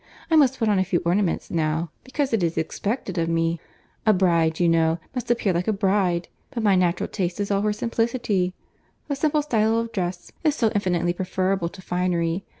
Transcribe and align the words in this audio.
I 0.31 0.35
must 0.35 0.57
put 0.57 0.67
on 0.67 0.79
a 0.79 0.83
few 0.83 0.99
ornaments 1.05 1.51
now, 1.51 1.91
because 2.03 2.33
it 2.33 2.41
is 2.41 2.57
expected 2.57 3.19
of 3.19 3.29
me. 3.29 3.59
A 4.03 4.11
bride, 4.13 4.59
you 4.59 4.67
know, 4.67 4.97
must 5.13 5.29
appear 5.29 5.53
like 5.53 5.67
a 5.67 5.71
bride, 5.71 6.27
but 6.49 6.63
my 6.63 6.75
natural 6.75 7.07
taste 7.07 7.39
is 7.39 7.51
all 7.51 7.61
for 7.61 7.71
simplicity; 7.71 8.55
a 9.09 9.15
simple 9.15 9.43
style 9.43 9.77
of 9.77 9.91
dress 9.91 10.31
is 10.43 10.55
so 10.55 10.71
infinitely 10.73 11.13
preferable 11.13 11.69
to 11.69 11.83
finery. 11.83 12.43